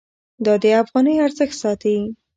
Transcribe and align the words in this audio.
دا 0.45 0.53
د 0.63 0.65
افغانۍ 0.81 1.15
ارزښت 1.25 1.55
ساتي. 1.61 1.95